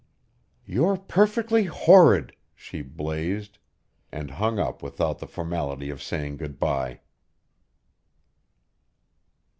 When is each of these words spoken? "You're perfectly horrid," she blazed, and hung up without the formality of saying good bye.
"You're 0.65 0.97
perfectly 0.97 1.65
horrid," 1.65 2.35
she 2.55 2.81
blazed, 2.81 3.59
and 4.11 4.31
hung 4.31 4.57
up 4.57 4.81
without 4.81 5.19
the 5.19 5.27
formality 5.27 5.91
of 5.91 6.01
saying 6.01 6.37
good 6.37 6.57
bye. 6.57 7.01